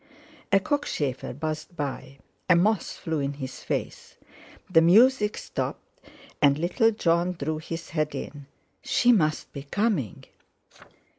A 0.51 0.59
cockchafer 0.59 1.31
buzzed 1.31 1.75
by, 1.75 2.17
a 2.49 2.55
moth 2.55 2.93
flew 2.93 3.19
in 3.19 3.33
his 3.33 3.63
face, 3.63 4.17
the 4.67 4.81
music 4.81 5.37
stopped, 5.37 6.01
and 6.41 6.57
little 6.57 6.89
Jon 6.89 7.33
drew 7.33 7.59
his 7.59 7.91
head 7.91 8.15
in. 8.15 8.47
She 8.81 9.11
must 9.11 9.53
be 9.53 9.61
coming! 9.61 10.23